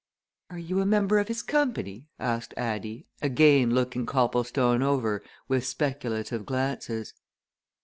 [0.49, 6.43] "Are you a member of his company?" asked Addie, again looking Copplestone over with speculative
[6.43, 7.13] glances.